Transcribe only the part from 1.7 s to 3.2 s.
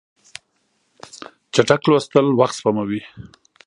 لوستل وخت سپموي.